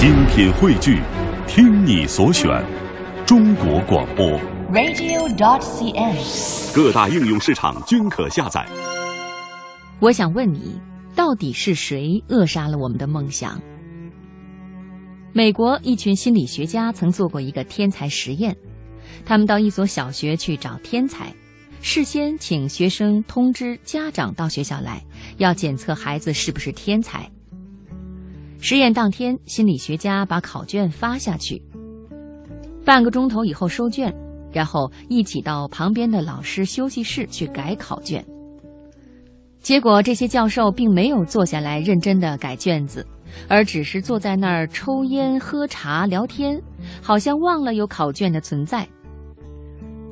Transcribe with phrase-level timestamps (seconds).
[0.00, 0.98] 精品汇聚，
[1.46, 2.48] 听你所选，
[3.26, 4.26] 中国广播。
[4.72, 6.74] radio.dot.cn，。
[6.74, 8.66] 各大应用市场均可下载。
[10.00, 10.80] 我想问你，
[11.14, 13.60] 到底是谁扼杀了我们的梦想？
[15.34, 18.56] 美国一群心理学家曾做过一个天才实验，
[19.26, 21.30] 他们到一所小学去找天才，
[21.82, 25.04] 事先请学生通知家长到学校来，
[25.36, 27.30] 要检测孩子是不是天才。
[28.60, 31.60] 实验当天，心理学家把考卷发下去，
[32.84, 34.14] 半个钟头以后收卷，
[34.52, 38.24] 然后一起到旁边的老师休息室去改考卷。
[39.60, 43.06] 结果，这些教授并没有坐下来认真的改卷子，
[43.48, 46.60] 而只是坐在那儿抽烟、喝茶、聊天，
[47.02, 48.86] 好像忘了有考卷的存在。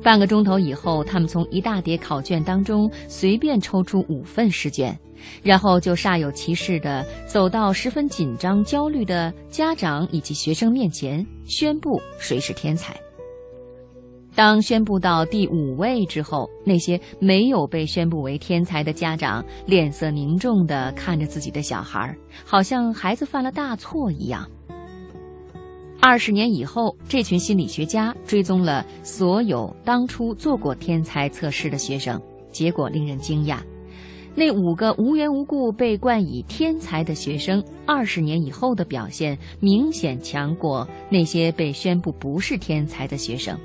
[0.01, 4.97] 半个钟头以后，他们从一大叠考卷当中随便抽出五份试卷，
[5.43, 12.95] 然后就煞有其事地走到十分紧张、焦虑的家长以及学生面前，宣布谁是天才。
[14.35, 24.49] 当宣布到第五位之后，那些没有被宣布为天才的家长脸色凝重地看着自己的小孩，好像孩子犯了大错一样。
[26.01, 32.19] 二十年以后，这群心理学家追踪了所有当初做过天才测试的学生，
[32.51, 33.59] 结果令人惊讶：
[34.33, 43.59] 那五个无缘无故被冠以天才的学生，二十年以后的表现明显强过那些被宣布不是天才的学生。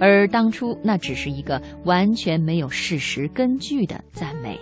[0.00, 4.58] 而当初那只是一个完全没有事实根据的赞美，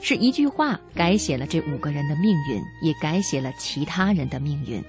[0.00, 4.82] 是一句话改写了这五个人的命运，也改写了其他人的命运。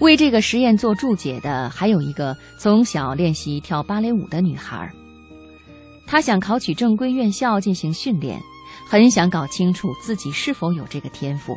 [0.00, 4.90] 为这个实验做注解的还有一个从小练习跳芭蕾舞的女孩，
[6.06, 8.38] 她想考取正规院校进行训练，
[8.88, 11.56] 很想搞清楚自己是否有这个天赋。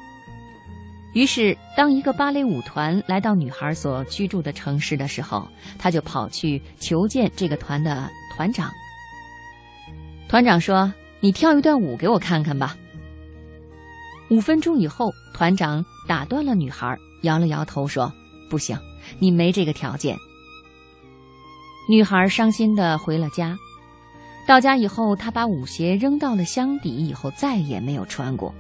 [1.14, 5.48] 于是，当一个芭蕾舞团来到女孩所居住的城市的时候，
[5.80, 8.72] 他就跑去求见这个团的团长。
[10.30, 12.78] 团长说：“你跳一段舞给我看看吧。”
[14.30, 18.14] 五分钟以后，团长打断了女孩，摇了摇头说
[18.50, 18.78] ：“不行，
[19.20, 20.18] 你没这个条件。”
[21.90, 23.58] 女孩伤心的回了家。
[24.48, 28.54] 到家以后，她把舞鞋扔到了箱底，以后再也没有穿过。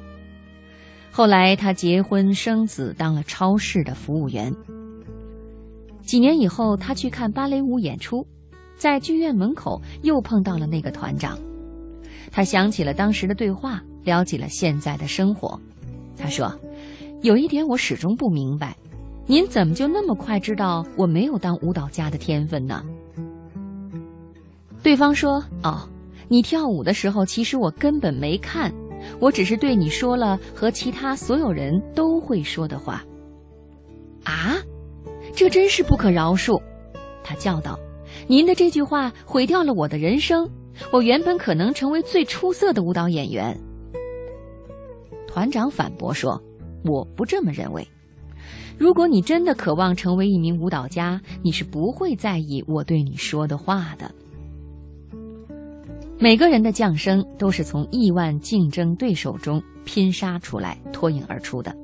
[1.11, 4.53] 后来，他结婚生子，当了超市的服务员。
[6.03, 8.25] 几年以后，他去看芭蕾舞演出，
[8.75, 11.37] 在剧院门口又碰到了那个团长。
[12.31, 15.59] 他想起了当时的对话，聊起了现在的生活。
[16.15, 16.53] 他说
[17.23, 18.77] ：“有一点我始终不明白，
[19.27, 22.83] 您怎么就那么快知道我没有当舞蹈家的天分呢？”
[24.81, 25.87] 对方说：“哦，
[26.29, 28.73] 你跳舞的时候，其实我根本没看。”
[29.21, 33.05] 我只是对你说了和其他所有人都会说的话。
[34.23, 34.57] 啊，
[35.35, 36.59] 这真是不可饶恕！
[37.23, 37.79] 他叫道
[38.27, 40.49] ：“您的这句话毁掉了我的人生。
[40.91, 43.55] 我原本可能成为最出色的舞蹈演员。”
[45.27, 46.41] 团长反驳说
[46.83, 47.87] ：“我不这么认为。
[48.77, 54.11] 如果你真的渴望成为一名舞蹈家，你是不会在意我对你说的话的。”
[56.19, 61.75] 每个人的降生都是从亿万竞争对手中拼杀出来、脱颖而出的。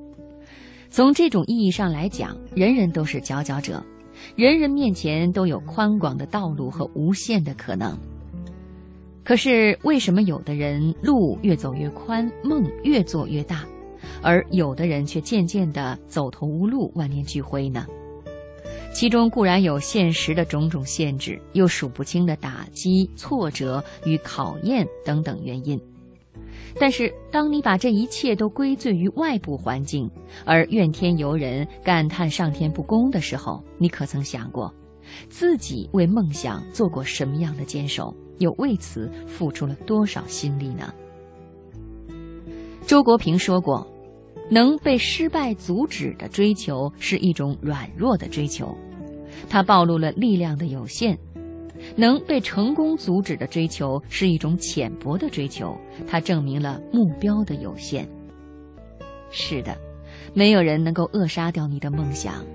[0.89, 3.83] 从这种意义上来讲，人人都是佼佼者，
[4.35, 7.97] 人人面前都有宽广的道路和无限的可能。
[9.23, 13.63] 可是，为什么有的人路越走越宽，梦越做越大，
[14.21, 17.85] 而有的人却渐渐的走投无路、万念俱灰呢？
[18.93, 25.79] 其中固然有现实的种种限制，又数不清的打击、挫折与考验等等原因。
[26.79, 30.09] 但是，当你把这一切都归罪于外部环境，
[30.45, 34.73] 而怨天尤人、感叹上天不公的时候，你可曾想过，
[35.29, 40.93] 自己为梦想做过什么样的坚守，又为此付出了多少心力呢？
[42.85, 43.87] 周国平说过。
[44.49, 48.75] 能被失败阻止的追求是一种软弱的追求，
[49.49, 51.15] 它暴露了力量的有限；
[51.95, 55.77] 能被成功阻止的追求是一种浅薄的追求，
[56.07, 58.07] 它证明了目标的有限。
[59.31, 59.75] 是的，
[60.33, 62.45] 没有人能够扼杀掉你的梦想，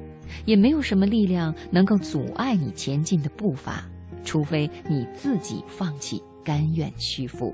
[0.45, 3.85] 也没有什么力量能够阻碍你前进的步伐，
[4.23, 7.53] 除非你自己放弃，甘愿屈服。